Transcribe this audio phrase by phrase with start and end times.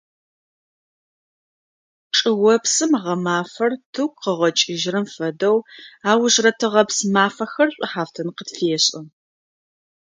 [2.15, 5.57] Чӏыопсым гъэмафэр тыгу къыгъэкӏыжьрэм фэдэу
[6.11, 8.99] аужрэ тыгъэпс мафэхэр шӏухьафтын къытфешӏы.